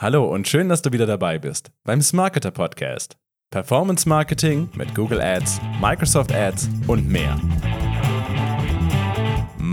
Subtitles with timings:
[0.00, 3.16] Hallo und schön, dass du wieder dabei bist beim Smarketer Podcast.
[3.50, 7.36] Performance Marketing mit Google Ads, Microsoft Ads und mehr.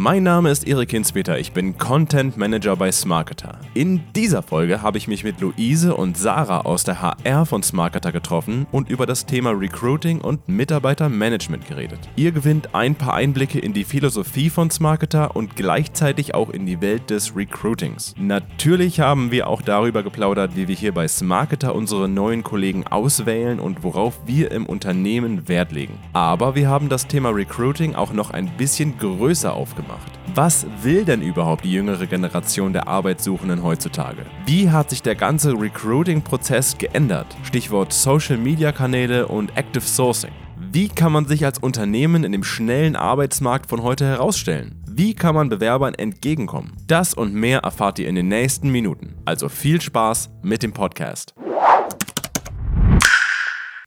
[0.06, 3.58] Mein Name ist Erik Hinspeter, ich bin Content Manager bei Smarketer.
[3.74, 8.12] In dieser Folge habe ich mich mit Luise und Sarah aus der HR von Smarketer
[8.12, 11.98] getroffen und über das Thema Recruiting und Mitarbeitermanagement geredet.
[12.18, 16.82] Ihr gewinnt ein paar Einblicke in die Philosophie von Smarketer und gleichzeitig auch in die
[16.82, 18.14] Welt des Recruitings.
[18.16, 23.60] Natürlich haben wir auch darüber geplaudert, wie wir hier bei Smarketer unsere neuen Kollegen auswählen
[23.60, 25.98] und worauf wir im Unternehmen Wert legen.
[26.14, 30.20] Aber wir haben das Thema Recruiting auch noch ein bisschen größer aufgemacht macht.
[30.36, 34.26] Was will denn überhaupt die jüngere Generation der Arbeitssuchenden heutzutage?
[34.46, 37.28] Wie hat sich der ganze Recruiting-Prozess geändert?
[37.44, 40.32] Stichwort Social-Media-Kanäle und Active Sourcing.
[40.72, 44.82] Wie kann man sich als Unternehmen in dem schnellen Arbeitsmarkt von heute herausstellen?
[44.90, 46.74] Wie kann man Bewerbern entgegenkommen?
[46.88, 49.16] Das und mehr erfahrt ihr in den nächsten Minuten.
[49.26, 51.34] Also viel Spaß mit dem Podcast.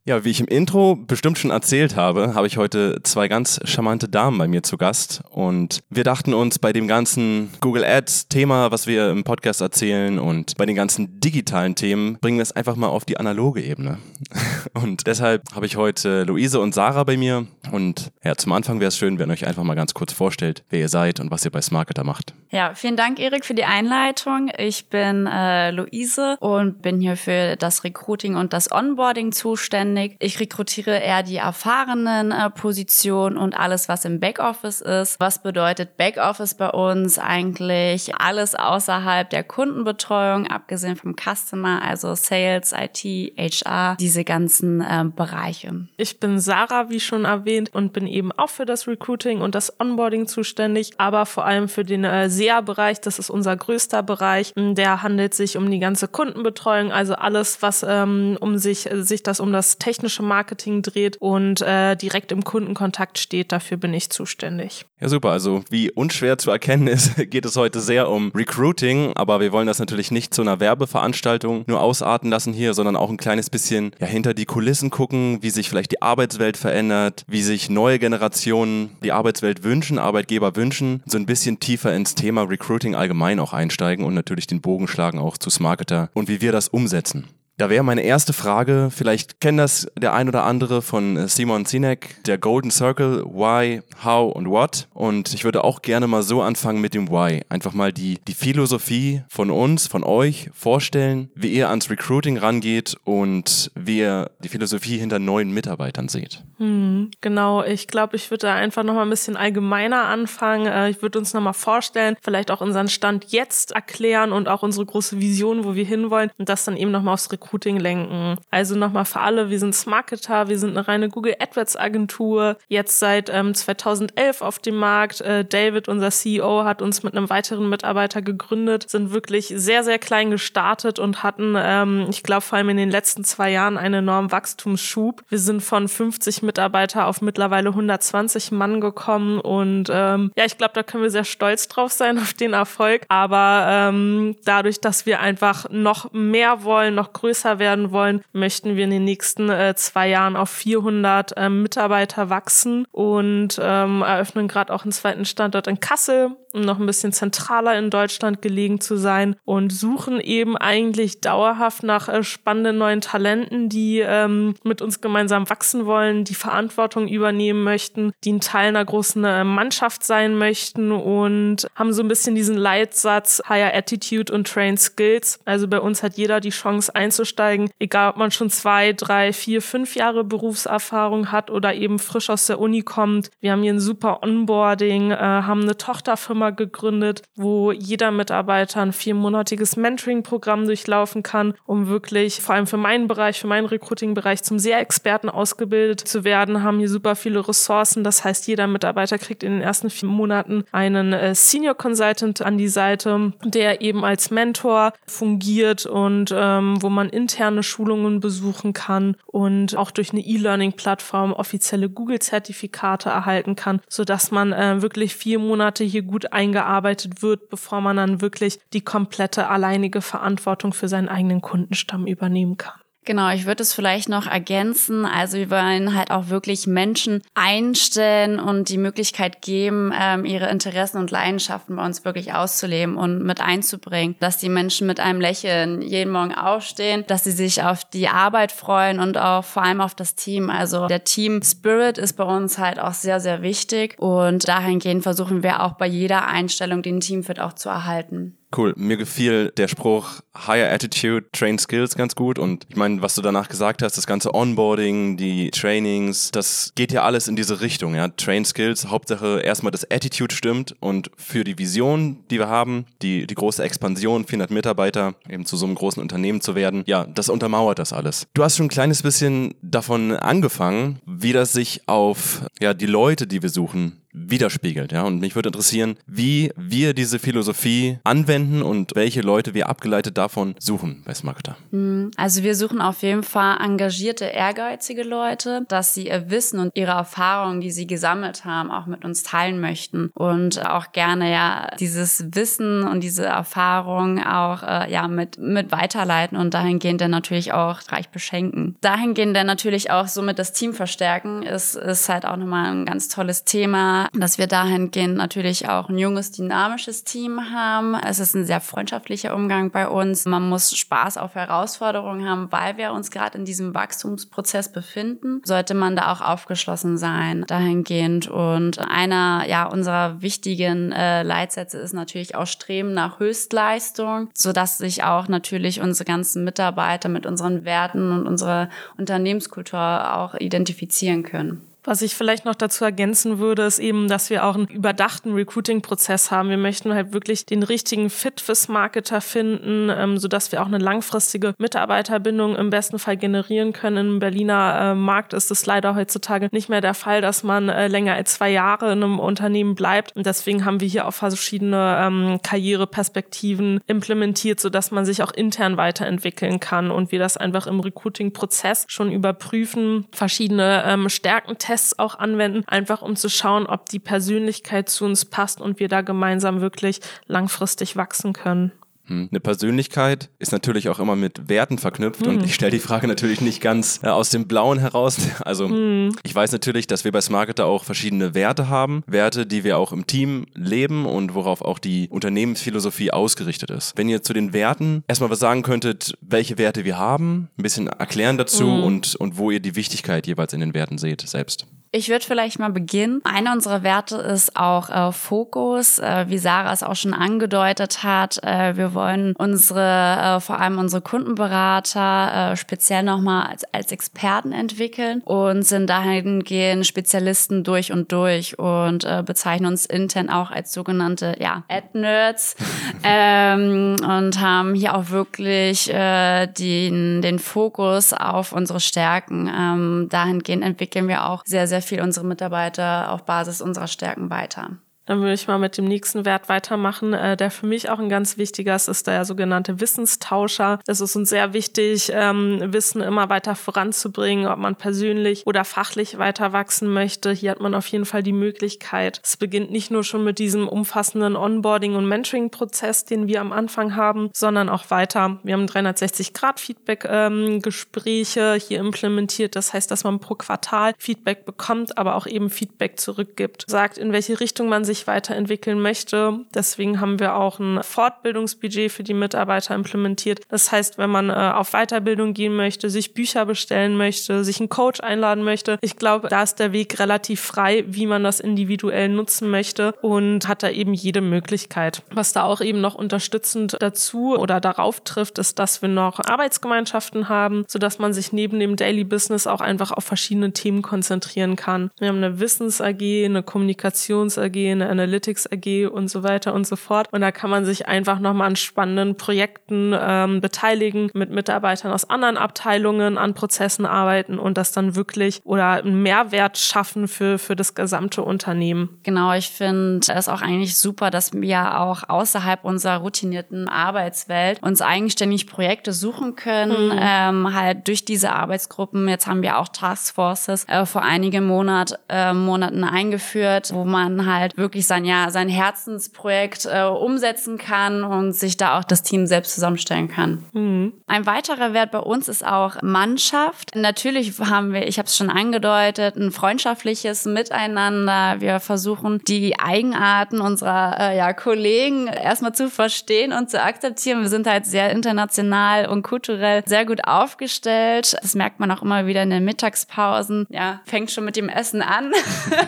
[0.09, 4.09] Ja, wie ich im Intro bestimmt schon erzählt habe, habe ich heute zwei ganz charmante
[4.09, 5.21] Damen bei mir zu Gast.
[5.29, 10.57] Und wir dachten uns bei dem ganzen Google Ads-Thema, was wir im Podcast erzählen und
[10.57, 13.99] bei den ganzen digitalen Themen, bringen wir es einfach mal auf die analoge Ebene.
[14.73, 17.47] Und deshalb habe ich heute Luise und Sarah bei mir.
[17.73, 20.81] Und ja, zum Anfang wäre es schön, wenn euch einfach mal ganz kurz vorstellt, wer
[20.81, 22.35] ihr seid und was ihr bei Smarketer macht.
[22.51, 24.51] Ja, vielen Dank, Erik, für die Einleitung.
[24.57, 30.17] Ich bin äh, Luise und bin hier für das Recruiting und das Onboarding zuständig zuständig.
[30.21, 35.21] Ich rekrutiere eher die erfahrenen äh, Positionen und alles, was im Backoffice ist.
[35.21, 38.15] Was bedeutet Backoffice bei uns eigentlich?
[38.17, 45.87] Alles außerhalb der Kundenbetreuung, abgesehen vom Customer, also Sales, IT, HR, diese ganzen äh, Bereiche.
[45.97, 49.81] Ich bin Sarah, wie schon erwähnt, und bin eben auch für das Recruiting und das
[49.81, 53.01] Onboarding zuständig, aber vor allem für den äh, SEA-Bereich.
[53.01, 54.53] Das ist unser größter Bereich.
[54.57, 59.41] Der handelt sich um die ganze Kundenbetreuung, also alles, was ähm, um sich, sich das
[59.41, 63.53] um das technische Marketing dreht und äh, direkt im Kundenkontakt steht.
[63.53, 64.85] Dafür bin ich zuständig.
[65.01, 65.31] Ja, super.
[65.31, 69.67] Also wie unschwer zu erkennen ist, geht es heute sehr um Recruiting, aber wir wollen
[69.67, 73.93] das natürlich nicht zu einer Werbeveranstaltung nur ausarten lassen hier, sondern auch ein kleines bisschen
[73.99, 78.91] ja, hinter die Kulissen gucken, wie sich vielleicht die Arbeitswelt verändert, wie sich neue Generationen
[79.03, 84.05] die Arbeitswelt wünschen, Arbeitgeber wünschen, so ein bisschen tiefer ins Thema Recruiting allgemein auch einsteigen
[84.05, 87.25] und natürlich den Bogen schlagen auch zu Smarketer und wie wir das umsetzen.
[87.59, 91.65] Da wäre meine erste Frage, vielleicht kennt das der ein oder andere von äh, Simon
[91.65, 94.87] Sinek, der Golden Circle, Why, How und What.
[94.95, 97.43] Und ich würde auch gerne mal so anfangen mit dem Why.
[97.49, 102.97] Einfach mal die, die Philosophie von uns, von euch vorstellen, wie ihr ans Recruiting rangeht
[103.03, 106.45] und wie ihr die Philosophie hinter neuen Mitarbeitern seht.
[106.59, 110.67] Hm, genau, ich glaube, ich würde da einfach nochmal ein bisschen allgemeiner anfangen.
[110.67, 114.87] Äh, ich würde uns nochmal vorstellen, vielleicht auch unseren Stand jetzt erklären und auch unsere
[114.87, 118.37] große Vision, wo wir hinwollen und das dann eben nochmal aufs Recruiting Recruiting lenken.
[118.51, 122.99] Also nochmal für alle, wir sind Smarketer, wir sind eine reine Google AdWords Agentur, jetzt
[122.99, 125.21] seit ähm, 2011 auf dem Markt.
[125.21, 129.99] Äh, David, unser CEO, hat uns mit einem weiteren Mitarbeiter gegründet, sind wirklich sehr, sehr
[129.99, 133.95] klein gestartet und hatten, ähm, ich glaube, vor allem in den letzten zwei Jahren einen
[133.95, 135.23] enormen Wachstumsschub.
[135.29, 140.75] Wir sind von 50 Mitarbeiter auf mittlerweile 120 Mann gekommen und ähm, ja, ich glaube,
[140.75, 143.03] da können wir sehr stolz drauf sein auf den Erfolg.
[143.09, 148.77] Aber ähm, dadurch, dass wir einfach noch mehr wollen, noch größer größer werden wollen, möchten
[148.77, 154.49] wir in den nächsten äh, zwei Jahren auf 400 äh, Mitarbeiter wachsen und ähm, eröffnen
[154.49, 158.81] gerade auch einen zweiten Standort in Kassel, um noch ein bisschen zentraler in Deutschland gelegen
[158.81, 164.83] zu sein und suchen eben eigentlich dauerhaft nach äh, spannenden neuen Talenten, die ähm, mit
[164.83, 170.05] uns gemeinsam wachsen wollen, die Verantwortung übernehmen möchten, die ein Teil einer großen äh, Mannschaft
[170.05, 175.41] sein möchten und haben so ein bisschen diesen Leitsatz Higher Attitude und Train Skills.
[175.45, 179.63] Also bei uns hat jeder die Chance einzusteigen egal ob man schon zwei, drei, vier,
[179.63, 183.31] fünf Jahre Berufserfahrung hat oder eben frisch aus der Uni kommt.
[183.41, 188.93] Wir haben hier ein super Onboarding, äh, haben eine Tochterfirma gegründet, wo jeder Mitarbeiter ein
[188.93, 194.59] viermonatiges Mentoring-Programm durchlaufen kann, um wirklich vor allem für meinen Bereich, für meinen Recruiting-Bereich zum
[194.59, 198.05] Sehr-Experten ausgebildet zu werden, haben hier super viele Ressourcen.
[198.05, 202.59] Das heißt, jeder Mitarbeiter kriegt in den ersten vier Monaten einen äh, Senior Consultant an
[202.59, 209.17] die Seite, der eben als Mentor fungiert und ähm, wo man interne Schulungen besuchen kann
[209.27, 215.85] und auch durch eine E-Learning-Plattform offizielle Google-Zertifikate erhalten kann, sodass man äh, wirklich vier Monate
[215.85, 221.41] hier gut eingearbeitet wird, bevor man dann wirklich die komplette alleinige Verantwortung für seinen eigenen
[221.41, 222.81] Kundenstamm übernehmen kann.
[223.05, 225.07] Genau, ich würde es vielleicht noch ergänzen.
[225.07, 230.99] Also wir wollen halt auch wirklich Menschen einstellen und die Möglichkeit geben, ähm, ihre Interessen
[230.99, 234.17] und Leidenschaften bei uns wirklich auszuleben und mit einzubringen.
[234.21, 238.53] Dass die Menschen mit einem Lächeln jeden Morgen aufstehen, dass sie sich auf die Arbeit
[238.53, 240.51] freuen und auch vor allem auf das Team.
[240.51, 245.43] Also der Team Spirit ist bei uns halt auch sehr, sehr wichtig und dahingehend versuchen
[245.43, 248.39] wir auch bei jeder Einstellung den Teamfit auch zu erhalten.
[248.57, 248.73] Cool.
[248.77, 252.39] Mir gefiel der Spruch Higher Attitude, Train Skills ganz gut.
[252.39, 256.93] Und ich meine, was du danach gesagt hast, das ganze Onboarding, die Trainings, das geht
[256.93, 257.95] ja alles in diese Richtung.
[257.95, 258.09] Ja?
[258.09, 263.27] Train Skills, Hauptsache erstmal das Attitude stimmt und für die Vision, die wir haben, die,
[263.27, 267.29] die große Expansion, 400 Mitarbeiter, eben zu so einem großen Unternehmen zu werden, ja, das
[267.29, 268.27] untermauert das alles.
[268.33, 273.27] Du hast schon ein kleines bisschen davon angefangen, wie das sich auf ja, die Leute,
[273.27, 274.93] die wir suchen, widerspiegelt.
[274.93, 275.03] Ja?
[275.03, 280.55] Und mich würde interessieren, wie wir diese Philosophie anwenden und welche Leute wir abgeleitet davon
[280.59, 281.57] suchen bei Smarketer.
[281.71, 286.73] Hm, also wir suchen auf jeden Fall engagierte, ehrgeizige Leute, dass sie ihr Wissen und
[286.75, 291.71] ihre Erfahrungen, die sie gesammelt haben, auch mit uns teilen möchten und auch gerne ja
[291.79, 297.53] dieses Wissen und diese Erfahrung auch äh, ja mit, mit weiterleiten und dahingehend dann natürlich
[297.53, 298.77] auch reich beschenken.
[298.81, 303.09] Dahingehend dann natürlich auch somit das Team verstärken, ist, ist halt auch nochmal ein ganz
[303.09, 307.95] tolles Thema dass wir dahingehend natürlich auch ein junges, dynamisches Team haben.
[307.95, 310.25] Es ist ein sehr freundschaftlicher Umgang bei uns.
[310.25, 315.43] Man muss Spaß auf Herausforderungen haben, weil wir uns gerade in diesem Wachstumsprozess befinden.
[315.45, 318.29] Sollte man da auch aufgeschlossen sein dahingehend.
[318.29, 325.05] Und einer ja unserer wichtigen äh, Leitsätze ist natürlich auch Streben nach Höchstleistung, sodass sich
[325.05, 331.68] auch natürlich unsere ganzen Mitarbeiter mit unseren Werten und unserer Unternehmenskultur auch identifizieren können.
[331.85, 336.31] Was ich vielleicht noch dazu ergänzen würde, ist eben, dass wir auch einen überdachten Recruiting-Prozess
[336.31, 336.51] haben.
[336.51, 340.79] Wir möchten halt wirklich den richtigen Fit fürs Marketer finden, ähm, sodass wir auch eine
[340.79, 344.15] langfristige Mitarbeiterbindung im besten Fall generieren können.
[344.15, 347.87] Im Berliner äh, Markt ist es leider heutzutage nicht mehr der Fall, dass man äh,
[347.87, 350.15] länger als zwei Jahre in einem Unternehmen bleibt.
[350.17, 355.77] Und deswegen haben wir hier auch verschiedene ähm, Karriereperspektiven implementiert, sodass man sich auch intern
[355.77, 361.99] weiterentwickeln kann und wir das einfach im Recruiting-Prozess schon überprüfen, verschiedene ähm, Stärken testen Tests
[361.99, 366.01] auch anwenden, einfach um zu schauen, ob die Persönlichkeit zu uns passt und wir da
[366.01, 368.73] gemeinsam wirklich langfristig wachsen können.
[369.09, 369.29] Hm.
[369.31, 372.29] Eine Persönlichkeit ist natürlich auch immer mit Werten verknüpft mhm.
[372.29, 372.45] und hm.
[372.45, 375.19] ich stelle die Frage natürlich nicht ganz äh, aus dem Blauen heraus.
[375.49, 376.15] Also mhm.
[376.25, 379.93] ich weiß natürlich, dass wir bei Smarketer auch verschiedene Werte haben, Werte, die wir auch
[379.93, 383.97] im Team leben und worauf auch die Unternehmensphilosophie ausgerichtet ist.
[383.97, 387.87] Wenn ihr zu den Werten erstmal was sagen könntet, welche Werte wir haben, ein bisschen
[387.87, 388.83] erklären dazu mhm.
[388.83, 391.67] und, und wo ihr die Wichtigkeit jeweils in den Werten seht selbst.
[391.91, 393.23] Ich würde vielleicht mal beginnen.
[393.25, 398.43] Einer unserer Werte ist auch äh, Fokus, äh, wie Sarah es auch schon angedeutet hat.
[398.43, 404.53] Äh, wir wollen unsere, äh, vor allem unsere Kundenberater äh, speziell nochmal als, als Experten
[404.53, 410.73] entwickeln und sind dahingehend Spezialisten durch und durch und äh, bezeichnen uns intern auch als
[410.73, 412.57] sogenannte ja, Ad-Nerds
[413.03, 419.51] ähm, und haben hier auch wirklich äh, den, den Fokus auf unsere Stärken.
[419.55, 424.79] Ähm, dahingehend entwickeln wir auch sehr sehr viel unsere Mitarbeiter auf Basis unserer Stärken weiter.
[425.09, 428.11] Dann würde ich mal mit dem nächsten Wert weitermachen, äh, der für mich auch ein
[428.11, 430.81] ganz wichtiger ist, ist der sogenannte Wissenstauscher.
[430.87, 436.19] Es ist uns sehr wichtig, ähm, Wissen immer weiter voranzubringen, ob man persönlich oder fachlich
[436.19, 437.33] weiter wachsen möchte.
[437.33, 439.23] Hier hat man auf jeden Fall die Möglichkeit.
[439.25, 443.97] Es beginnt nicht nur schon mit diesem umfassenden Onboarding- und Mentoring-Prozess, den wir am Anfang
[443.97, 445.39] haben, sondern auch weiter.
[445.43, 449.57] Wir haben 360-Grad-Feedback-Gespräche ähm, hier implementiert.
[449.57, 453.65] Das heißt, dass man pro Quartal Feedback bekommt, aber auch eben Feedback zurückgibt.
[453.69, 456.41] Sagt, in welche Richtung man sich sich weiterentwickeln möchte.
[456.55, 460.41] Deswegen haben wir auch ein Fortbildungsbudget für die Mitarbeiter implementiert.
[460.49, 464.69] Das heißt, wenn man äh, auf Weiterbildung gehen möchte, sich Bücher bestellen möchte, sich einen
[464.69, 469.09] Coach einladen möchte, ich glaube, da ist der Weg relativ frei, wie man das individuell
[469.09, 472.03] nutzen möchte und hat da eben jede Möglichkeit.
[472.13, 477.29] Was da auch eben noch unterstützend dazu oder darauf trifft, ist, dass wir noch Arbeitsgemeinschaften
[477.29, 481.91] haben, sodass man sich neben dem Daily Business auch einfach auf verschiedene Themen konzentrieren kann.
[481.99, 486.67] Wir haben eine Wissens AG, eine Kommunikations AG, eine Analytics AG und so weiter und
[486.67, 487.09] so fort.
[487.13, 492.09] Und da kann man sich einfach nochmal an spannenden Projekten ähm, beteiligen, mit Mitarbeitern aus
[492.09, 497.57] anderen Abteilungen an Prozessen arbeiten und das dann wirklich oder einen Mehrwert schaffen für, für
[497.57, 498.99] das gesamte Unternehmen.
[499.03, 504.83] Genau, ich finde es auch eigentlich super, dass wir auch außerhalb unserer routinierten Arbeitswelt uns
[504.83, 506.99] eigenständig Projekte suchen können, mhm.
[507.01, 509.09] ähm, halt durch diese Arbeitsgruppen.
[509.09, 514.57] Jetzt haben wir auch Taskforces äh, vor einigen Monat, äh, Monaten eingeführt, wo man halt
[514.57, 519.27] wirklich wirklich sein, ja, sein Herzensprojekt äh, umsetzen kann und sich da auch das Team
[519.27, 520.45] selbst zusammenstellen kann.
[520.53, 520.93] Mhm.
[521.07, 523.75] Ein weiterer Wert bei uns ist auch Mannschaft.
[523.75, 528.37] Natürlich haben wir, ich habe es schon angedeutet, ein freundschaftliches Miteinander.
[528.41, 534.21] Wir versuchen die Eigenarten unserer äh, ja, Kollegen erstmal zu verstehen und zu akzeptieren.
[534.21, 538.19] Wir sind halt sehr international und kulturell sehr gut aufgestellt.
[538.21, 540.47] Das merkt man auch immer wieder in den Mittagspausen.
[540.51, 542.13] Ja, fängt schon mit dem Essen an,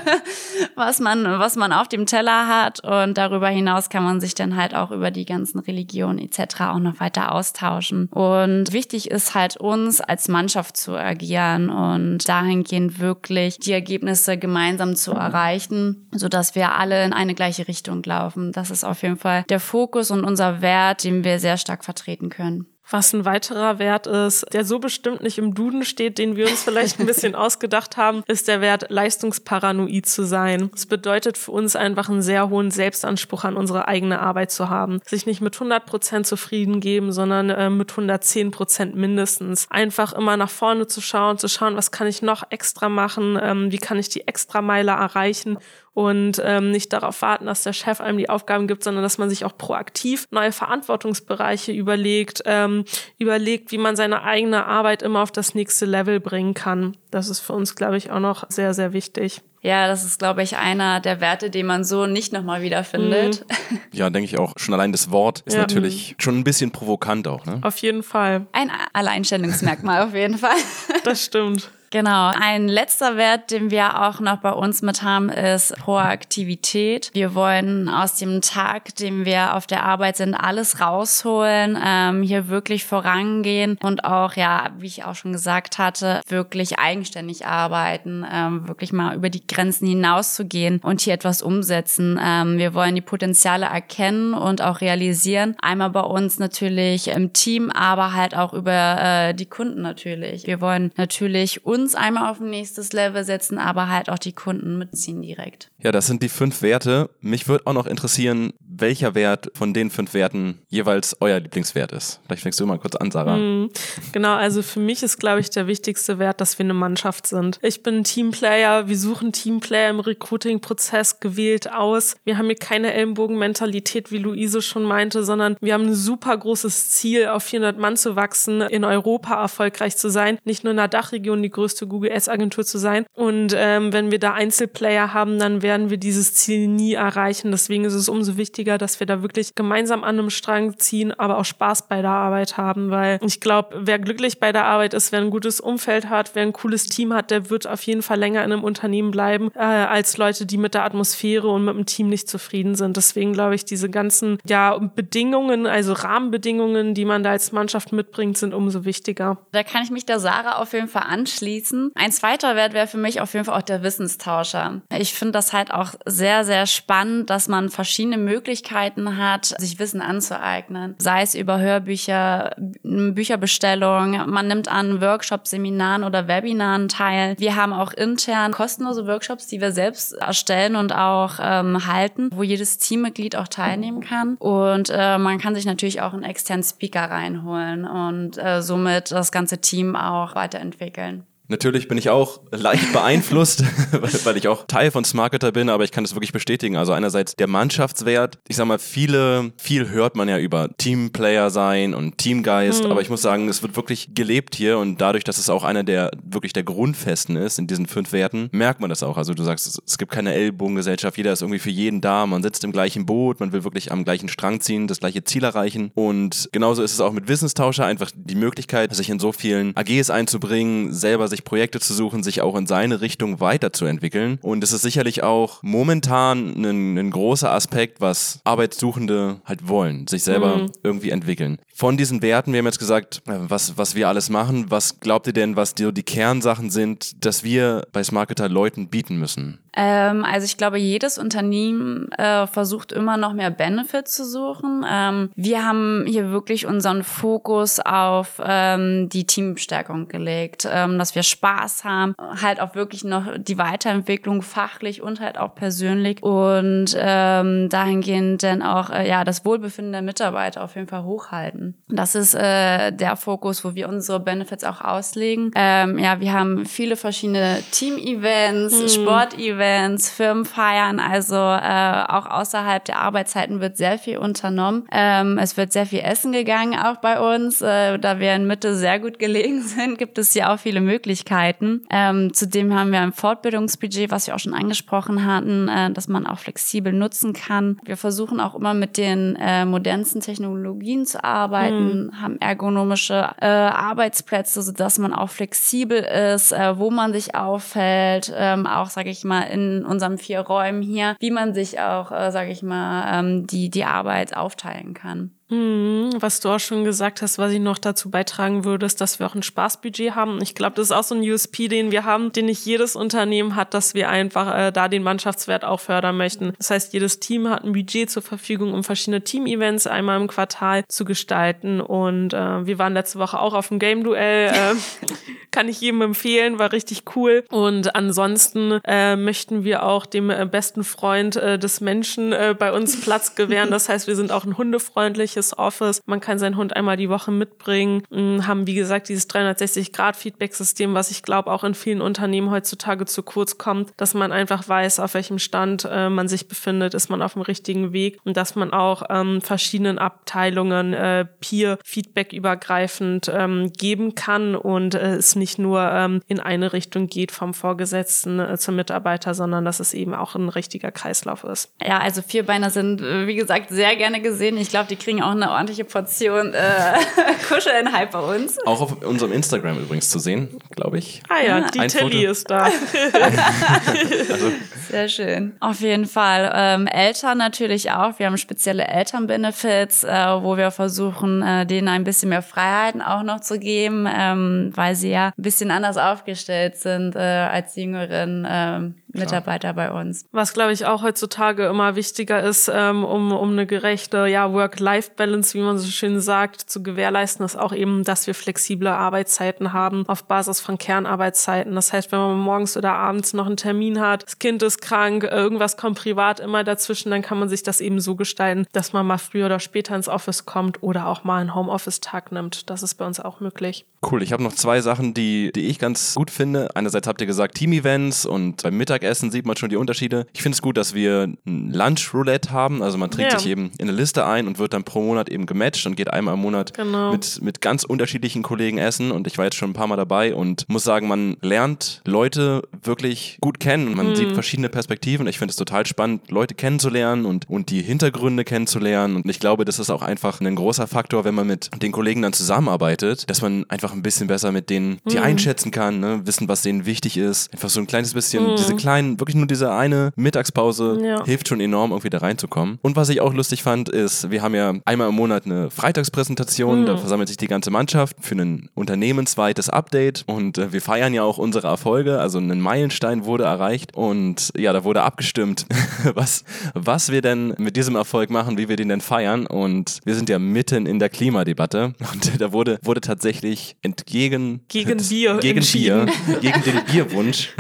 [0.77, 2.81] was man, was man auf dem Teller hat.
[2.85, 6.61] Und darüber hinaus kann man sich dann halt auch über die ganzen Religionen etc.
[6.61, 8.07] auch noch weiter austauschen.
[8.07, 14.97] Und wichtig ist halt uns als Mannschaft zu agieren und dahingehend wirklich die Ergebnisse gemeinsam
[14.97, 18.53] zu erreichen, so dass wir alle in eine gleiche Richtung laufen.
[18.53, 22.29] Das ist auf jeden Fall der Fokus und unser Wert, den wir sehr stark vertreten
[22.29, 22.67] können.
[22.91, 26.65] Was ein weiterer Wert ist, der so bestimmt nicht im Duden steht, den wir uns
[26.65, 30.71] vielleicht ein bisschen ausgedacht haben, ist der Wert, leistungsparanoid zu sein.
[30.75, 35.01] Es bedeutet für uns einfach einen sehr hohen Selbstanspruch an unsere eigene Arbeit zu haben.
[35.07, 39.67] Sich nicht mit 100 Prozent zufrieden geben, sondern äh, mit 110 Prozent mindestens.
[39.71, 43.71] Einfach immer nach vorne zu schauen, zu schauen, was kann ich noch extra machen, ähm,
[43.71, 45.59] wie kann ich die Extrameile erreichen
[45.93, 49.29] und ähm, nicht darauf warten, dass der Chef einem die Aufgaben gibt, sondern dass man
[49.29, 52.85] sich auch proaktiv neue Verantwortungsbereiche überlegt, ähm,
[53.19, 56.97] überlegt, wie man seine eigene Arbeit immer auf das nächste Level bringen kann.
[57.11, 59.43] Das ist für uns, glaube ich, auch noch sehr, sehr wichtig.
[59.63, 63.45] Ja, das ist, glaube ich, einer der Werte, den man so nicht nochmal wiederfindet.
[63.49, 63.79] Mhm.
[63.93, 64.53] Ja, denke ich auch.
[64.57, 65.61] Schon allein das Wort ist ja.
[65.61, 67.45] natürlich schon ein bisschen provokant auch.
[67.45, 67.59] Ne?
[67.63, 68.47] Auf jeden Fall.
[68.53, 70.57] Ein Alleinstellungsmerkmal auf jeden Fall.
[71.05, 71.71] Das stimmt.
[71.93, 72.31] Genau.
[72.33, 77.11] Ein letzter Wert, den wir auch noch bei uns mit haben, ist Proaktivität.
[77.15, 82.47] Wir wollen aus dem Tag, dem wir auf der Arbeit sind, alles rausholen, ähm, hier
[82.49, 88.69] wirklich vorangehen und auch, ja, wie ich auch schon gesagt hatte, wirklich eigenständig arbeiten, ähm,
[88.69, 92.21] wirklich mal über die Grenzen hinauszugehen und hier etwas umsetzen.
[92.23, 95.57] Ähm, wir wollen die Potenziale erkennen und auch realisieren.
[95.61, 100.47] Einmal bei uns natürlich im Team, aber halt auch über äh, die Kunden natürlich.
[100.47, 104.33] Wir wollen natürlich uns uns einmal auf ein nächstes Level setzen, aber halt auch die
[104.33, 105.71] Kunden mitziehen direkt.
[105.83, 107.11] Ja, das sind die fünf Werte.
[107.21, 112.21] Mich würde auch noch interessieren, welcher Wert von den fünf Werten jeweils euer Lieblingswert ist.
[112.27, 113.37] Vielleicht fängst du mal kurz an, Sarah.
[113.37, 113.71] Mhm.
[114.13, 117.59] Genau, also für mich ist, glaube ich, der wichtigste Wert, dass wir eine Mannschaft sind.
[117.63, 122.17] Ich bin Teamplayer, wir suchen Teamplayer im Recruiting-Prozess gewählt aus.
[122.25, 126.91] Wir haben hier keine Ellenbogenmentalität, wie Luise schon meinte, sondern wir haben ein super großes
[126.91, 130.89] Ziel, auf 400 Mann zu wachsen, in Europa erfolgreich zu sein, nicht nur in der
[130.89, 133.07] Dachregion die größte Google Ads-Agentur zu sein.
[133.15, 137.51] Und ähm, wenn wir da Einzelplayer haben, dann werden wir dieses Ziel nie erreichen.
[137.51, 141.13] Deswegen ist es umso wichtiger, wichtiger, dass wir da wirklich gemeinsam an einem Strang ziehen,
[141.13, 144.95] aber auch Spaß bei der Arbeit haben, weil ich glaube, wer glücklich bei der Arbeit
[144.95, 148.03] ist, wer ein gutes Umfeld hat, wer ein cooles Team hat, der wird auf jeden
[148.03, 151.75] Fall länger in einem Unternehmen bleiben, äh, als Leute, die mit der Atmosphäre und mit
[151.75, 152.97] dem Team nicht zufrieden sind.
[152.97, 158.39] Deswegen glaube ich, diese ganzen ja, Bedingungen, also Rahmenbedingungen, die man da als Mannschaft mitbringt,
[158.39, 159.39] sind umso wichtiger.
[159.53, 161.93] Da kann ich mich der Sarah auf jeden Fall anschließen.
[161.95, 164.83] Ein zweiter Wert wäre für mich auf jeden Fall auch der Wissenstauscher.
[164.97, 169.79] Ich finde das halt auch sehr, sehr spannend, dass man verschiedene Möglichkeiten Möglichkeiten hat, sich
[169.79, 170.95] Wissen anzueignen.
[170.99, 177.37] Sei es über Hörbücher, Bücherbestellung, man nimmt an Workshops, Seminaren oder Webinaren teil.
[177.39, 182.43] Wir haben auch intern kostenlose Workshops, die wir selbst erstellen und auch ähm, halten, wo
[182.43, 184.37] jedes Teammitglied auch teilnehmen kann.
[184.37, 189.33] Und äh, man kann sich natürlich auch einen externen Speaker reinholen und äh, somit das
[189.33, 191.25] ganze Team auch weiterentwickeln.
[191.51, 193.65] Natürlich bin ich auch leicht beeinflusst,
[194.25, 196.77] weil ich auch Teil von Smarketer bin, aber ich kann das wirklich bestätigen.
[196.77, 198.39] Also einerseits der Mannschaftswert.
[198.47, 202.93] Ich sag mal, viele, viel hört man ja über Teamplayer sein und Teamgeist, mhm.
[202.93, 205.83] aber ich muss sagen, es wird wirklich gelebt hier und dadurch, dass es auch einer
[205.83, 209.17] der wirklich der Grundfesten ist in diesen fünf Werten, merkt man das auch.
[209.17, 212.63] Also du sagst, es gibt keine Ellbogengesellschaft, jeder ist irgendwie für jeden da, man sitzt
[212.63, 216.49] im gleichen Boot, man will wirklich am gleichen Strang ziehen, das gleiche Ziel erreichen und
[216.53, 220.93] genauso ist es auch mit Wissenstauscher, einfach die Möglichkeit, sich in so vielen AGs einzubringen,
[220.93, 224.39] selber sich sich Projekte zu suchen, sich auch in seine Richtung weiterzuentwickeln.
[224.43, 230.23] Und es ist sicherlich auch momentan ein, ein großer Aspekt, was Arbeitssuchende halt wollen, sich
[230.23, 230.73] selber mhm.
[230.83, 231.59] irgendwie entwickeln.
[231.75, 234.67] Von diesen Werten, wir haben jetzt gesagt, äh, was, was wir alles machen.
[234.69, 239.17] Was glaubt ihr denn, was die, die Kernsachen sind, dass wir bei Smarketer Leuten bieten
[239.19, 239.59] müssen?
[239.77, 244.85] Ähm, also ich glaube, jedes Unternehmen äh, versucht immer noch mehr Benefits zu suchen.
[244.91, 251.23] Ähm, wir haben hier wirklich unseren Fokus auf ähm, die Teamstärkung gelegt, ähm, dass wir
[251.23, 257.69] Spaß haben, halt auch wirklich noch die Weiterentwicklung fachlich und halt auch persönlich und ähm,
[257.69, 261.77] dahingehend dann auch äh, ja das Wohlbefinden der Mitarbeiter auf jeden Fall hochhalten.
[261.89, 265.53] Das ist äh, der Fokus, wo wir unsere Benefits auch auslegen.
[265.55, 268.89] Ähm, ja, wir haben viele verschiedene Team-Events, hm.
[268.89, 274.87] Sport-Events Team-Events, Firmenfeiern, also äh, auch außerhalb der Arbeitszeiten wird sehr viel unternommen.
[274.91, 277.61] Ähm, es wird sehr viel Essen gegangen, auch bei uns.
[277.61, 281.83] Äh, da wir in Mitte sehr gut gelegen sind, gibt es ja auch viele Möglichkeiten.
[281.91, 286.27] Ähm, zudem haben wir ein Fortbildungsbudget, was wir auch schon angesprochen hatten, äh, dass man
[286.27, 287.79] auch flexibel nutzen kann.
[287.85, 292.23] Wir versuchen auch immer mit den äh, modernsten Technologien zu arbeiten, mhm.
[292.23, 298.67] haben ergonomische äh, Arbeitsplätze, sodass man auch flexibel ist, äh, wo man sich aufhält, ähm,
[298.67, 302.51] auch, sage ich mal, in unseren vier Räumen hier, wie man sich auch, äh, sage
[302.51, 305.33] ich mal, ähm, die, die Arbeit aufteilen kann.
[305.51, 309.19] Mhm, was du auch schon gesagt hast, was ich noch dazu beitragen würde, ist, dass
[309.19, 310.41] wir auch ein Spaßbudget haben.
[310.43, 313.57] Ich glaube, das ist auch so ein USP, den wir haben, den nicht jedes Unternehmen
[313.57, 316.53] hat, dass wir einfach äh, da den Mannschaftswert auch fördern möchten.
[316.59, 320.85] Das heißt, jedes Team hat ein Budget zur Verfügung, um verschiedene Team-Events einmal im Quartal
[320.87, 321.81] zu gestalten.
[321.81, 324.53] Und äh, wir waren letzte Woche auch auf dem Game-Duell.
[324.53, 324.75] Äh,
[325.51, 327.45] kann ich jedem empfehlen, war richtig cool.
[327.51, 332.73] Und ansonsten äh, möchten wir auch dem äh, besten Freund äh, des Menschen äh, bei
[332.73, 333.73] uns Platz gewähren.
[333.73, 336.03] Das heißt, wir sind auch ein hundefreundliches ähnliches Office.
[336.07, 341.11] Man kann seinen Hund einmal die Woche mitbringen, mm, haben wie gesagt dieses 360-Grad-Feedback-System, was
[341.11, 345.15] ich glaube auch in vielen Unternehmen heutzutage zu kurz kommt, dass man einfach weiß, auf
[345.15, 348.73] welchem Stand äh, man sich befindet, ist man auf dem richtigen Weg und dass man
[348.73, 355.81] auch ähm, verschiedenen Abteilungen äh, Peer-Feedback übergreifend ähm, geben kann und äh, es nicht nur
[355.81, 360.35] ähm, in eine Richtung geht vom Vorgesetzten äh, zum Mitarbeiter, sondern dass es eben auch
[360.35, 361.73] ein richtiger Kreislauf ist.
[361.83, 364.57] Ja, also Vierbeiner sind, äh, wie gesagt, sehr gerne gesehen.
[364.57, 366.95] Ich glaube, die kriegen auch auch eine ordentliche Portion äh,
[367.49, 368.59] Kuschelinhalt bei uns.
[368.67, 371.23] Auch auf unserem Instagram übrigens zu sehen, glaube ich.
[371.29, 372.65] Ah ja, die Tilly ist da.
[374.31, 374.53] also.
[374.91, 375.57] Sehr schön.
[375.61, 376.51] Auf jeden Fall.
[376.55, 378.19] Ähm, Eltern natürlich auch.
[378.19, 380.09] Wir haben spezielle Elternbenefits, äh,
[380.43, 384.97] wo wir versuchen, äh, denen ein bisschen mehr Freiheiten auch noch zu geben, ähm, weil
[384.97, 390.25] sie ja ein bisschen anders aufgestellt sind äh, als jüngeren Mitarbeiter bei uns.
[390.33, 395.55] Was, glaube ich, auch heutzutage immer wichtiger ist, ähm, um, um eine gerechte ja, Work-Life-Balance,
[395.55, 400.05] wie man so schön sagt, zu gewährleisten, ist auch eben, dass wir flexible Arbeitszeiten haben
[400.09, 401.75] auf Basis von Kernarbeitszeiten.
[401.75, 405.25] Das heißt, wenn man morgens oder abends noch einen Termin hat, das Kind ist krank,
[405.25, 409.07] irgendwas kommt privat immer dazwischen, dann kann man sich das eben so gestalten, dass man
[409.07, 412.71] mal früher oder später ins Office kommt oder auch mal einen Homeoffice-Tag nimmt.
[412.71, 413.87] Das ist bei uns auch möglich.
[414.03, 416.75] Cool, ich habe noch zwei Sachen, die, die ich ganz gut finde.
[416.75, 420.27] Einerseits habt ihr gesagt Team-Events und beim Mittagessen sieht man schon die Unterschiede.
[420.33, 422.83] Ich finde es gut, dass wir ein Lunch-Roulette haben.
[422.83, 423.39] Also man trägt ja.
[423.39, 426.11] sich eben in eine Liste ein und wird dann pro Monat eben gematcht und geht
[426.11, 427.13] einmal im Monat genau.
[427.13, 429.13] mit, mit ganz unterschiedlichen Kollegen essen.
[429.13, 432.63] Und ich war jetzt schon ein paar Mal dabei und muss sagen, man lernt Leute
[432.83, 433.95] wirklich gut kennen.
[433.95, 434.17] Man mhm.
[434.17, 435.27] sieht verschiedene Perspektiven.
[435.27, 439.17] Ich finde es total spannend, Leute kennenzulernen und, und die Hintergründe kennenzulernen.
[439.17, 442.23] Und ich glaube, das ist auch einfach ein großer Faktor, wenn man mit den Kollegen
[442.23, 445.25] dann zusammenarbeitet, dass man einfach einfach ein bisschen besser mit denen, die mhm.
[445.25, 446.21] einschätzen kann, ne?
[446.25, 447.53] wissen, was denen wichtig ist.
[447.53, 448.57] Einfach so ein kleines bisschen, mhm.
[448.57, 451.25] diese kleinen, wirklich nur diese eine Mittagspause ja.
[451.25, 452.79] hilft schon enorm, irgendwie da reinzukommen.
[452.83, 456.83] Und was ich auch lustig fand, ist, wir haben ja einmal im Monat eine Freitagspräsentation,
[456.83, 456.87] mhm.
[456.87, 461.23] da versammelt sich die ganze Mannschaft für ein unternehmensweites Update und äh, wir feiern ja
[461.23, 465.67] auch unsere Erfolge, also ein Meilenstein wurde erreicht und ja, da wurde abgestimmt,
[466.15, 470.15] was, was wir denn mit diesem Erfolg machen, wie wir den denn feiern und wir
[470.15, 475.61] sind ja mitten in der Klimadebatte und da wurde, wurde tatsächlich entgegen gegen Bier gegen
[475.61, 476.07] Bier
[476.41, 477.55] gegen den Bierwunsch,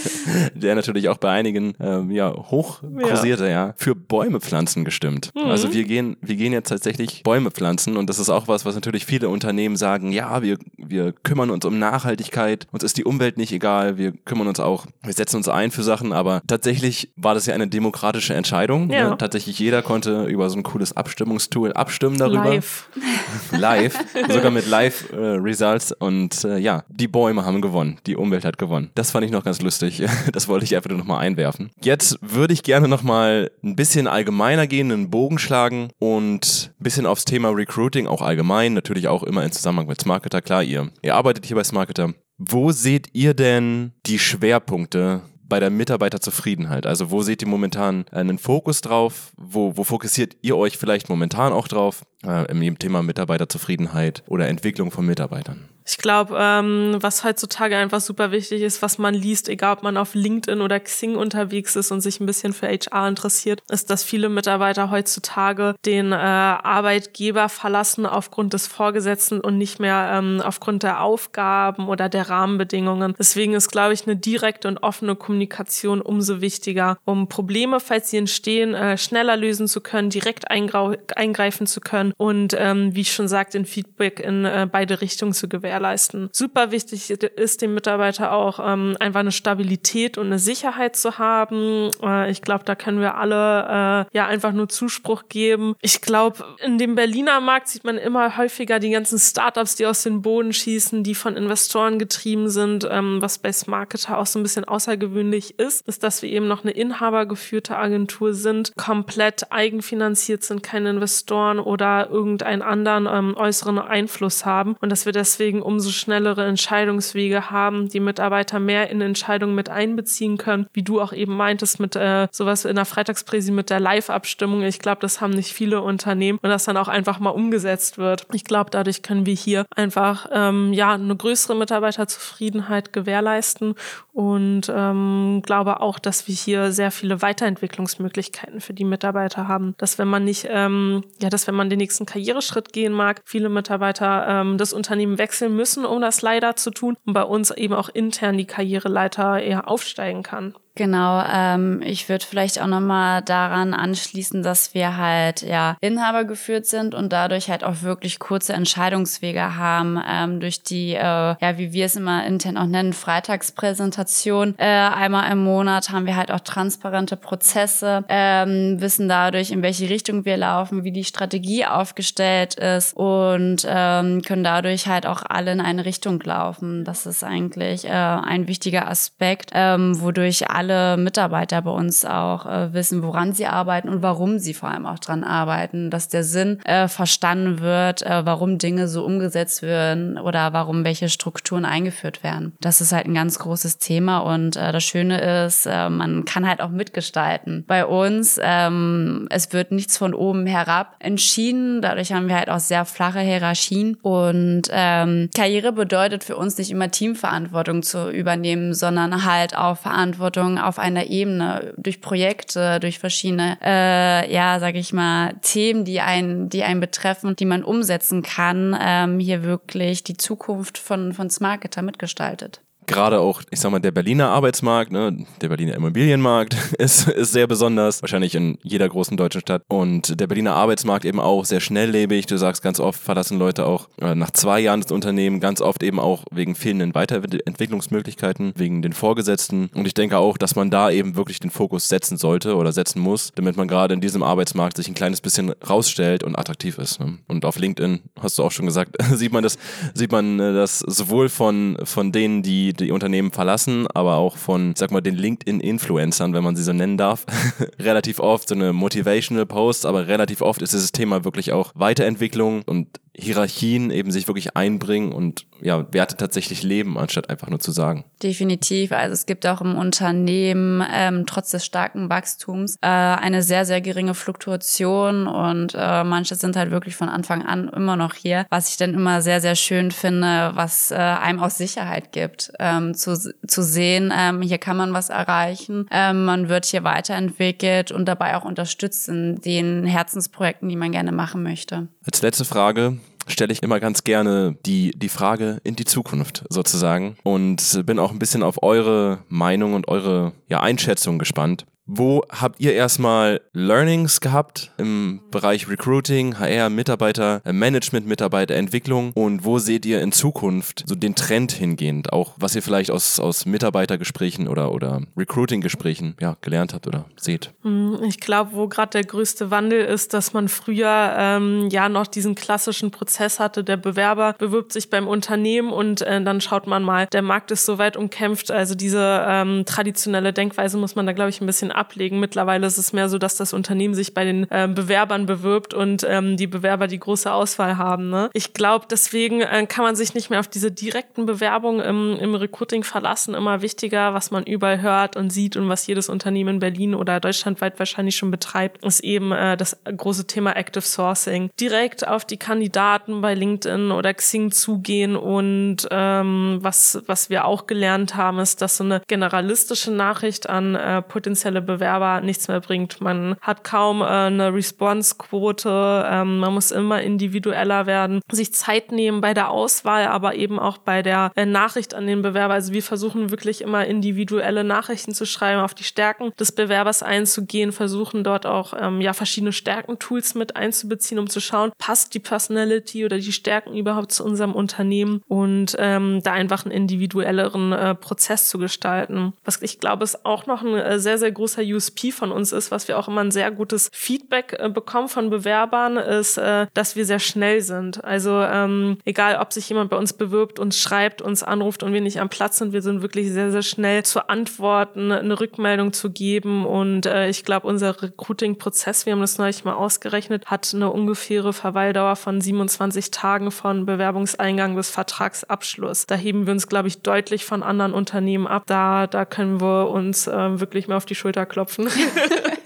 [0.54, 3.68] der natürlich auch bei einigen ähm, ja hoch kursierte, ja.
[3.68, 3.74] ja.
[3.76, 5.30] für Bäume pflanzen gestimmt.
[5.34, 5.42] Mhm.
[5.42, 8.74] Also wir gehen wir gehen jetzt tatsächlich Bäume pflanzen und das ist auch was, was
[8.74, 10.10] natürlich viele Unternehmen sagen.
[10.10, 14.48] Ja, wir wir kümmern uns um Nachhaltigkeit, uns ist die Umwelt nicht egal, wir kümmern
[14.48, 18.34] uns auch, wir setzen uns ein für Sachen, aber tatsächlich war das ja eine demokratische
[18.34, 18.88] Entscheidung.
[18.88, 18.96] Ne?
[18.96, 19.10] Ja.
[19.10, 19.18] Ne?
[19.18, 22.50] Tatsächlich jeder konnte über so ein cooles Abstimmungstool abstimmen darüber.
[22.50, 22.88] Live.
[23.52, 25.16] Live, sogar mit Live äh,
[25.60, 28.90] Results und äh, ja, die Bäume haben gewonnen, die Umwelt hat gewonnen.
[28.94, 30.02] Das fand ich noch ganz lustig.
[30.32, 31.70] Das wollte ich einfach nur nochmal einwerfen.
[31.82, 37.06] Jetzt würde ich gerne nochmal ein bisschen allgemeiner gehen, einen Bogen schlagen und ein bisschen
[37.06, 40.40] aufs Thema Recruiting auch allgemein, natürlich auch immer in Zusammenhang mit Smarketer.
[40.40, 42.14] Klar, ihr, ihr arbeitet hier bei Smarketer.
[42.38, 46.86] Wo seht ihr denn die Schwerpunkte bei der Mitarbeiterzufriedenheit?
[46.86, 49.32] Also wo seht ihr momentan einen Fokus drauf?
[49.36, 54.90] Wo, wo fokussiert ihr euch vielleicht momentan auch drauf äh, im Thema Mitarbeiterzufriedenheit oder Entwicklung
[54.90, 55.68] von Mitarbeitern?
[55.86, 59.96] Ich glaube, ähm, was heutzutage einfach super wichtig ist, was man liest, egal ob man
[59.96, 64.04] auf LinkedIn oder Xing unterwegs ist und sich ein bisschen für HR interessiert, ist, dass
[64.04, 70.82] viele Mitarbeiter heutzutage den äh, Arbeitgeber verlassen aufgrund des Vorgesetzten und nicht mehr ähm, aufgrund
[70.82, 73.14] der Aufgaben oder der Rahmenbedingungen.
[73.18, 78.18] Deswegen ist, glaube ich, eine direkte und offene Kommunikation umso wichtiger, um Probleme, falls sie
[78.18, 83.28] entstehen, äh, schneller lösen zu können, direkt eingreifen zu können und, ähm, wie ich schon
[83.28, 86.30] sagte, in Feedback in äh, beide Richtungen zu gewähren gewährleisten.
[86.32, 91.90] Super wichtig ist dem Mitarbeiter auch ähm, einfach eine Stabilität und eine Sicherheit zu haben.
[92.02, 95.76] Äh, ich glaube, da können wir alle äh, ja einfach nur Zuspruch geben.
[95.80, 100.02] Ich glaube, in dem Berliner Markt sieht man immer häufiger die ganzen Startups, die aus
[100.02, 102.86] den Boden schießen, die von Investoren getrieben sind.
[102.90, 106.64] Ähm, was bei Smarketer auch so ein bisschen außergewöhnlich ist, ist, dass wir eben noch
[106.64, 114.44] eine inhabergeführte Agentur sind, komplett eigenfinanziert sind, keine Investoren oder irgendeinen anderen ähm, äußeren Einfluss
[114.44, 119.68] haben und dass wir deswegen umso schnellere Entscheidungswege haben, die Mitarbeiter mehr in Entscheidungen mit
[119.68, 123.80] einbeziehen können, wie du auch eben meintest mit äh, sowas in der Freitagspräsi mit der
[123.80, 124.62] Live-Abstimmung.
[124.62, 128.26] Ich glaube, das haben nicht viele Unternehmen und das dann auch einfach mal umgesetzt wird.
[128.32, 133.74] Ich glaube, dadurch können wir hier einfach ähm, ja eine größere Mitarbeiterzufriedenheit gewährleisten
[134.12, 139.74] und ähm, glaube auch, dass wir hier sehr viele Weiterentwicklungsmöglichkeiten für die Mitarbeiter haben.
[139.78, 143.48] Dass wenn man nicht, ähm, ja, dass wenn man den nächsten Karriereschritt gehen mag, viele
[143.48, 147.74] Mitarbeiter ähm, das Unternehmen wechseln müssen, um das leider zu tun und bei uns eben
[147.74, 150.54] auch intern die Karriereleiter eher aufsteigen kann.
[150.80, 156.64] Genau, ähm, ich würde vielleicht auch nochmal daran anschließen, dass wir halt ja Inhaber geführt
[156.64, 161.74] sind und dadurch halt auch wirklich kurze Entscheidungswege haben ähm, durch die, äh, ja, wie
[161.74, 164.54] wir es immer intern auch nennen, Freitagspräsentation.
[164.56, 169.90] Äh, einmal im Monat haben wir halt auch transparente Prozesse, ähm, wissen dadurch, in welche
[169.90, 175.52] Richtung wir laufen, wie die Strategie aufgestellt ist und ähm, können dadurch halt auch alle
[175.52, 176.86] in eine Richtung laufen.
[176.86, 182.46] Das ist eigentlich äh, ein wichtiger Aspekt, ähm, wodurch alle alle Mitarbeiter bei uns auch
[182.46, 186.24] äh, wissen, woran sie arbeiten und warum sie vor allem auch dran arbeiten, dass der
[186.24, 192.22] Sinn äh, verstanden wird, äh, warum Dinge so umgesetzt werden oder warum welche Strukturen eingeführt
[192.22, 192.52] werden.
[192.60, 196.48] Das ist halt ein ganz großes Thema und äh, das Schöne ist, äh, man kann
[196.48, 197.64] halt auch mitgestalten.
[197.66, 202.60] Bei uns, ähm, es wird nichts von oben herab entschieden, dadurch haben wir halt auch
[202.60, 209.24] sehr flache Hierarchien und ähm, Karriere bedeutet für uns nicht immer Teamverantwortung zu übernehmen, sondern
[209.24, 215.34] halt auch Verantwortung auf einer Ebene durch Projekte, durch verschiedene, äh, ja, sage ich mal,
[215.42, 220.78] Themen, die einen, die einen betreffen, die man umsetzen kann, ähm, hier wirklich die Zukunft
[220.78, 225.74] von von Smarketer mitgestaltet gerade auch, ich sag mal, der Berliner Arbeitsmarkt, ne, der Berliner
[225.74, 229.62] Immobilienmarkt ist, ist sehr besonders, wahrscheinlich in jeder großen deutschen Stadt.
[229.68, 232.26] Und der Berliner Arbeitsmarkt eben auch sehr schnelllebig.
[232.26, 235.82] Du sagst ganz oft, verlassen Leute auch äh, nach zwei Jahren das Unternehmen, ganz oft
[235.82, 239.70] eben auch wegen fehlenden Weiterentwicklungsmöglichkeiten, wegen den Vorgesetzten.
[239.74, 243.00] Und ich denke auch, dass man da eben wirklich den Fokus setzen sollte oder setzen
[243.00, 246.98] muss, damit man gerade in diesem Arbeitsmarkt sich ein kleines bisschen rausstellt und attraktiv ist.
[246.98, 247.18] Ne?
[247.28, 249.58] Und auf LinkedIn, hast du auch schon gesagt, sieht man das,
[249.94, 254.74] sieht man äh, das sowohl von, von denen, die die Unternehmen verlassen, aber auch von,
[254.76, 257.26] sag mal, den LinkedIn-Influencern, wenn man sie so nennen darf,
[257.78, 262.62] relativ oft so eine Motivational Post, aber relativ oft ist dieses Thema wirklich auch Weiterentwicklung
[262.66, 267.72] und Hierarchien eben sich wirklich einbringen und ja, Werte tatsächlich leben, anstatt einfach nur zu
[267.72, 268.04] sagen.
[268.22, 268.92] Definitiv.
[268.92, 273.80] Also es gibt auch im Unternehmen ähm, trotz des starken Wachstums äh, eine sehr, sehr
[273.80, 278.70] geringe Fluktuation und äh, manche sind halt wirklich von Anfang an immer noch hier, was
[278.70, 283.16] ich dann immer sehr, sehr schön finde, was äh, einem auch Sicherheit gibt, ähm, zu,
[283.46, 288.36] zu sehen, ähm, hier kann man was erreichen, ähm, man wird hier weiterentwickelt und dabei
[288.36, 291.88] auch unterstützt in den Herzensprojekten, die man gerne machen möchte.
[292.04, 292.98] Als letzte Frage,
[293.30, 298.10] stelle ich immer ganz gerne die, die Frage in die Zukunft sozusagen und bin auch
[298.10, 301.66] ein bisschen auf eure Meinung und eure ja, Einschätzung gespannt.
[301.92, 309.44] Wo habt ihr erstmal Learnings gehabt im Bereich Recruiting, HR, Mitarbeiter, äh, Management, Mitarbeiterentwicklung und
[309.44, 313.44] wo seht ihr in Zukunft so den Trend hingehend, auch was ihr vielleicht aus, aus
[313.44, 317.50] Mitarbeitergesprächen oder, oder Recruiting-Gesprächen ja, gelernt habt oder seht?
[317.62, 322.06] Hm, ich glaube, wo gerade der größte Wandel ist, dass man früher ähm, ja noch
[322.06, 326.84] diesen klassischen Prozess hatte, der Bewerber bewirbt sich beim Unternehmen und äh, dann schaut man
[326.84, 331.12] mal, der Markt ist so weit umkämpft, also diese ähm, traditionelle Denkweise muss man da,
[331.12, 332.20] glaube ich, ein bisschen ablegen.
[332.20, 336.06] Mittlerweile ist es mehr so, dass das Unternehmen sich bei den äh, Bewerbern bewirbt und
[336.08, 338.10] ähm, die Bewerber die große Auswahl haben.
[338.10, 338.30] Ne?
[338.34, 342.34] Ich glaube, deswegen äh, kann man sich nicht mehr auf diese direkten Bewerbungen im, im
[342.34, 343.34] Recruiting verlassen.
[343.34, 347.18] Immer wichtiger, was man überall hört und sieht und was jedes Unternehmen in Berlin oder
[347.20, 351.50] deutschlandweit wahrscheinlich schon betreibt, ist eben äh, das große Thema Active Sourcing.
[351.58, 357.66] Direkt auf die Kandidaten bei LinkedIn oder Xing zugehen und ähm, was, was wir auch
[357.66, 363.00] gelernt haben, ist, dass so eine generalistische Nachricht an äh, potenzielle Bewerber nichts mehr bringt.
[363.00, 369.20] Man hat kaum äh, eine Response-Quote, ähm, man muss immer individueller werden, sich Zeit nehmen
[369.20, 372.54] bei der Auswahl, aber eben auch bei der äh, Nachricht an den Bewerber.
[372.54, 377.72] Also wir versuchen wirklich immer individuelle Nachrichten zu schreiben, auf die Stärken des Bewerbers einzugehen,
[377.72, 383.04] versuchen dort auch ähm, ja verschiedene Stärkentools mit einzubeziehen, um zu schauen, passt die Personality
[383.04, 388.48] oder die Stärken überhaupt zu unserem Unternehmen und ähm, da einfach einen individuelleren äh, Prozess
[388.48, 389.32] zu gestalten.
[389.44, 392.70] Was ich glaube, ist auch noch ein äh, sehr, sehr großer USP von uns ist,
[392.70, 396.96] was wir auch immer ein sehr gutes Feedback äh, bekommen von Bewerbern, ist, äh, dass
[396.96, 398.04] wir sehr schnell sind.
[398.04, 402.00] Also ähm, egal, ob sich jemand bei uns bewirbt, uns schreibt, uns anruft und wir
[402.00, 406.10] nicht am Platz sind, wir sind wirklich sehr, sehr schnell zu antworten, eine Rückmeldung zu
[406.10, 410.90] geben und äh, ich glaube, unser Recruiting-Prozess, wir haben das neulich mal ausgerechnet, hat eine
[410.90, 416.06] ungefähre Verweildauer von 27 Tagen von Bewerbungseingang bis Vertragsabschluss.
[416.06, 418.64] Da heben wir uns, glaube ich, deutlich von anderen Unternehmen ab.
[418.66, 421.88] Da, da können wir uns äh, wirklich mal auf die Schulter klopfen.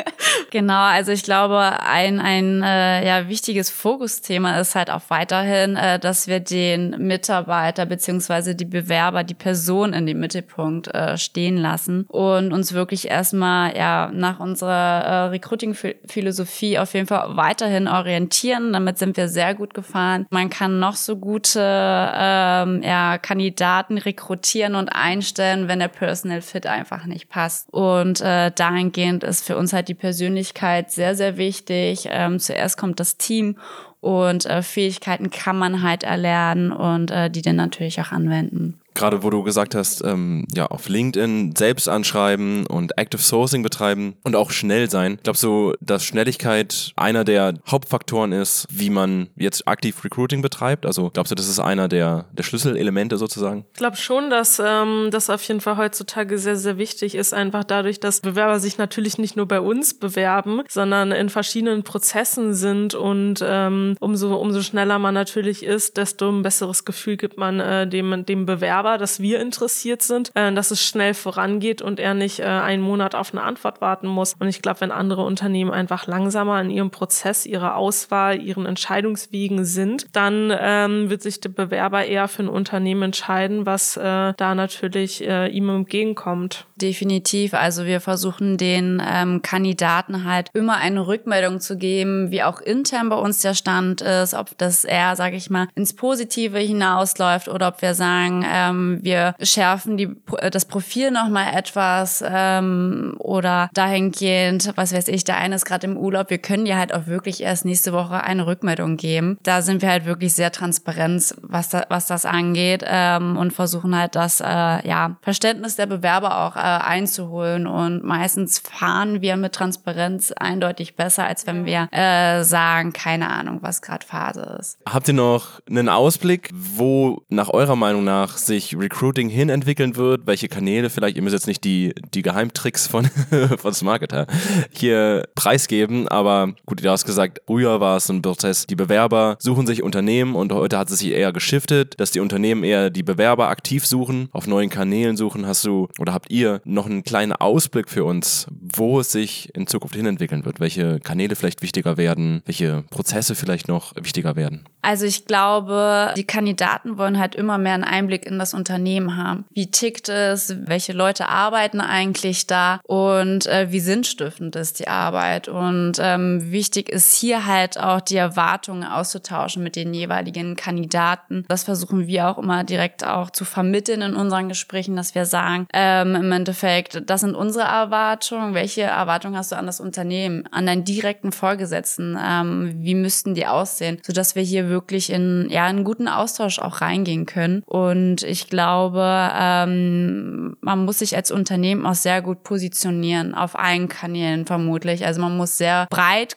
[0.55, 5.99] Genau, also ich glaube, ein, ein äh, ja, wichtiges Fokusthema ist halt auch weiterhin, äh,
[5.99, 12.05] dass wir den Mitarbeiter beziehungsweise die Bewerber, die Person in den Mittelpunkt äh, stehen lassen
[12.07, 18.73] und uns wirklich erstmal ja nach unserer äh, Recruiting-Philosophie auf jeden Fall weiterhin orientieren.
[18.75, 20.25] Damit sind wir sehr gut gefahren.
[20.31, 26.69] Man kann noch so gute ähm, ja, Kandidaten rekrutieren und einstellen, wenn der Personal Fit
[26.69, 27.67] einfach nicht passt.
[27.73, 32.09] Und äh, dahingehend ist für uns halt die persönliche Persönlichkeit sehr, sehr wichtig.
[32.11, 33.57] Ähm, zuerst kommt das Team
[34.01, 39.23] und äh, Fähigkeiten kann man halt erlernen und äh, die dann natürlich auch anwenden gerade
[39.23, 44.37] wo du gesagt hast, ähm, ja, auf LinkedIn selbst anschreiben und Active Sourcing betreiben und
[44.37, 45.19] auch schnell sein.
[45.23, 50.87] Glaubst du, dass Schnelligkeit einer der Hauptfaktoren ist, wie man jetzt aktiv Recruiting betreibt?
[50.87, 53.65] Also glaubst du, das ist einer der, der Schlüsselelemente sozusagen?
[53.73, 57.65] Ich glaube schon, dass ähm, das auf jeden Fall heutzutage sehr, sehr wichtig ist, einfach
[57.65, 62.95] dadurch, dass Bewerber sich natürlich nicht nur bei uns bewerben, sondern in verschiedenen Prozessen sind
[62.95, 67.89] und ähm, umso, umso schneller man natürlich ist, desto ein besseres Gefühl gibt man äh,
[67.89, 72.13] dem, dem Bewerber aber, dass wir interessiert sind, äh, dass es schnell vorangeht und er
[72.13, 74.35] nicht äh, einen Monat auf eine Antwort warten muss.
[74.39, 79.65] Und ich glaube, wenn andere Unternehmen einfach langsamer in ihrem Prozess, ihrer Auswahl, ihren Entscheidungswegen
[79.65, 84.55] sind, dann ähm, wird sich der Bewerber eher für ein Unternehmen entscheiden, was äh, da
[84.55, 86.67] natürlich äh, ihm entgegenkommt.
[86.77, 87.55] Definitiv.
[87.55, 93.09] Also wir versuchen den ähm, Kandidaten halt immer eine Rückmeldung zu geben, wie auch intern
[93.09, 97.69] bei uns der Stand ist, ob das eher, sage ich mal, ins Positive hinausläuft oder
[97.69, 100.17] ob wir sagen, ähm, wir schärfen die,
[100.51, 105.97] das Profil nochmal etwas ähm, oder dahingehend, was weiß ich, der eine ist gerade im
[105.97, 109.39] Urlaub, wir können dir halt auch wirklich erst nächste Woche eine Rückmeldung geben.
[109.45, 113.97] Da sind wir halt wirklich sehr transparent, was, da, was das angeht ähm, und versuchen
[113.97, 119.53] halt das äh, ja, Verständnis der Bewerber auch äh, einzuholen und meistens fahren wir mit
[119.53, 124.79] Transparenz eindeutig besser, als wenn wir äh, sagen, keine Ahnung, was gerade Phase ist.
[124.89, 130.27] Habt ihr noch einen Ausblick, wo nach eurer Meinung nach sich Recruiting hin entwickeln wird,
[130.27, 133.05] welche Kanäle vielleicht, ihr müsst jetzt nicht die, die Geheimtricks von,
[133.59, 134.27] von Smarketer
[134.71, 139.67] hier preisgeben, aber gut, du hast gesagt, früher war es ein Prozess, die Bewerber suchen
[139.67, 143.49] sich Unternehmen und heute hat es sich eher geschiftet, dass die Unternehmen eher die Bewerber
[143.49, 145.47] aktiv suchen, auf neuen Kanälen suchen.
[145.47, 149.67] Hast du oder habt ihr noch einen kleinen Ausblick für uns, wo es sich in
[149.67, 154.65] Zukunft hin entwickeln wird, welche Kanäle vielleicht wichtiger werden, welche Prozesse vielleicht noch wichtiger werden?
[154.83, 159.47] Also ich glaube, die Kandidaten wollen halt immer mehr einen Einblick in das Unternehmen haben.
[159.51, 160.55] Wie tickt es?
[160.67, 162.81] Welche Leute arbeiten eigentlich da?
[162.85, 165.49] Und äh, wie sinnstiftend ist die Arbeit?
[165.49, 171.47] Und ähm, wichtig ist hier halt auch die Erwartungen auszutauschen mit den jeweiligen Kandidaten.
[171.49, 175.67] Das versuchen wir auch immer direkt auch zu vermitteln in unseren Gesprächen, dass wir sagen,
[175.73, 178.53] ähm, im Endeffekt, das sind unsere Erwartungen.
[178.53, 182.19] Welche Erwartungen hast du an das Unternehmen, an deinen direkten Vorgesetzten?
[182.23, 183.99] Ähm, wie müssten die aussehen?
[184.03, 187.63] Sodass wir hier wirklich in ja, einen guten Austausch auch reingehen können.
[187.65, 193.89] Und ich glaube, ähm, man muss sich als Unternehmen auch sehr gut positionieren, auf allen
[193.89, 195.07] Kanälen vermutlich.
[195.07, 196.37] Also man muss sehr breit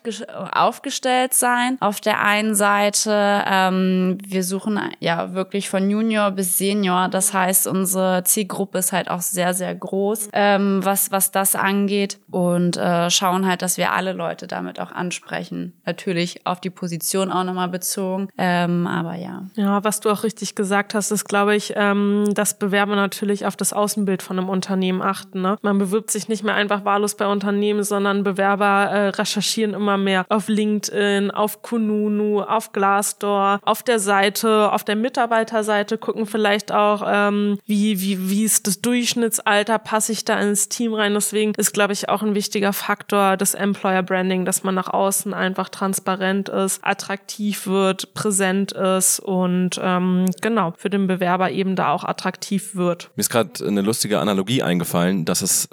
[0.54, 1.76] aufgestellt sein.
[1.82, 7.10] Auf der einen Seite, ähm, wir suchen ja wirklich von Junior bis Senior.
[7.10, 9.97] Das heißt, unsere Zielgruppe ist halt auch sehr, sehr groß,
[10.34, 12.20] ähm, was, was das angeht.
[12.32, 15.74] Und äh, schauen halt, dass wir alle Leute damit auch ansprechen.
[15.86, 19.44] Natürlich auf die Position auch nochmal bezogen ähm, aber ja.
[19.56, 23.56] Ja, was du auch richtig gesagt hast, ist, glaube ich, ähm, dass Bewerber natürlich auf
[23.56, 25.42] das Außenbild von einem Unternehmen achten.
[25.42, 25.58] Ne?
[25.62, 30.26] Man bewirbt sich nicht mehr einfach wahllos bei Unternehmen, sondern Bewerber äh, recherchieren immer mehr
[30.30, 37.04] auf LinkedIn, auf Kununu, auf Glassdoor, auf der Seite, auf der Mitarbeiterseite gucken vielleicht auch,
[37.08, 41.14] ähm, wie, wie, wie ist das Durchschnittsalter, passe ich da ins Team rein.
[41.14, 45.34] Deswegen ist, glaube ich, auch ein wichtiger Faktor das Employer Branding, dass man nach außen
[45.34, 51.94] einfach transparent ist, attraktiv wird, präsent ist und ähm, genau für den Bewerber eben da
[51.94, 53.12] auch attraktiv wird.
[53.16, 55.70] Mir ist gerade eine lustige Analogie eingefallen, dass es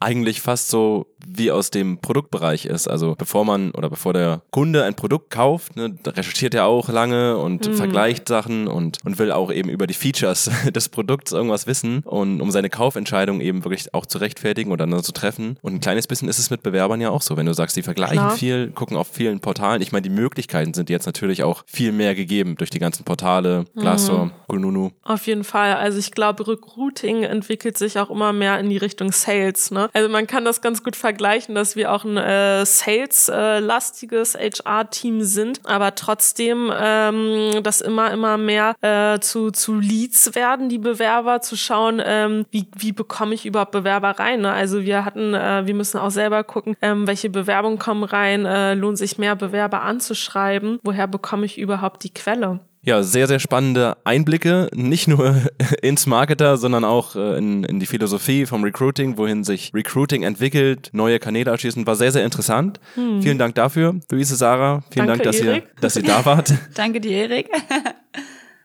[0.00, 2.88] eigentlich fast so wie aus dem Produktbereich ist.
[2.88, 7.36] Also bevor man oder bevor der Kunde ein Produkt kauft, ne, recherchiert er auch lange
[7.36, 7.74] und mhm.
[7.74, 12.40] vergleicht Sachen und, und will auch eben über die Features des Produkts irgendwas wissen und
[12.40, 15.58] um seine Kaufentscheidung eben wirklich auch zu rechtfertigen oder zu treffen.
[15.60, 17.36] Und ein kleines bisschen ist es mit Bewerbern ja auch so.
[17.36, 18.30] Wenn du sagst, die vergleichen Klar.
[18.30, 19.82] viel, gucken auf vielen Portalen.
[19.82, 23.64] Ich meine, die Möglichkeiten sind jetzt natürlich auch viel mehr gegeben durch die ganzen Portale,
[23.76, 24.32] Glassdoor, mhm.
[24.48, 24.90] Kununu.
[25.02, 25.74] Auf jeden Fall.
[25.74, 29.70] Also ich glaube, Recruiting entwickelt sich auch immer mehr in die Richtung Sales.
[29.70, 29.87] Ne?
[29.92, 35.22] Also man kann das ganz gut vergleichen, dass wir auch ein äh, Sales-lastiges äh, HR-Team
[35.22, 41.40] sind, aber trotzdem ähm, das immer, immer mehr äh, zu, zu Leads werden, die Bewerber,
[41.40, 44.40] zu schauen, ähm, wie, wie bekomme ich überhaupt Bewerber rein.
[44.42, 44.52] Ne?
[44.52, 48.74] Also wir hatten, äh, wir müssen auch selber gucken, ähm, welche Bewerbungen kommen rein, äh,
[48.74, 52.60] lohnt sich mehr Bewerber anzuschreiben, woher bekomme ich überhaupt die Quelle.
[52.82, 55.42] Ja, sehr, sehr spannende Einblicke, nicht nur
[55.82, 60.90] ins Marketer, sondern auch äh, in, in die Philosophie vom Recruiting, wohin sich Recruiting entwickelt,
[60.92, 62.80] neue Kanäle erschließen, war sehr, sehr interessant.
[62.94, 63.22] Hm.
[63.22, 64.82] Vielen Dank dafür, Luise, Sarah.
[64.90, 66.54] Vielen Danke, Dank, dass ihr, dass ihr da wart.
[66.74, 67.50] Danke dir, Erik.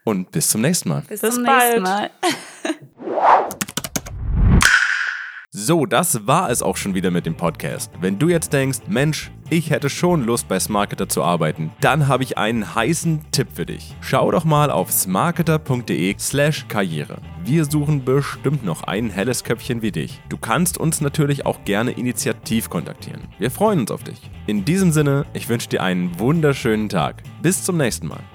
[0.03, 1.03] Und bis zum nächsten Mal.
[1.07, 1.81] Bis, bis zum bald.
[1.81, 2.09] nächsten Mal.
[5.55, 7.91] So, das war es auch schon wieder mit dem Podcast.
[8.01, 12.23] Wenn du jetzt denkst, Mensch, ich hätte schon Lust bei Smarketer zu arbeiten, dann habe
[12.23, 13.95] ich einen heißen Tipp für dich.
[14.01, 17.21] Schau doch mal auf smarketer.de/slash karriere.
[17.45, 20.19] Wir suchen bestimmt noch ein helles Köpfchen wie dich.
[20.27, 23.21] Du kannst uns natürlich auch gerne initiativ kontaktieren.
[23.37, 24.31] Wir freuen uns auf dich.
[24.47, 27.21] In diesem Sinne, ich wünsche dir einen wunderschönen Tag.
[27.43, 28.23] Bis zum nächsten Mal.